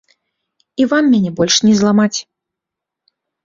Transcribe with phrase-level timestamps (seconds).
[0.83, 2.19] І вам мяне больш не зламаць.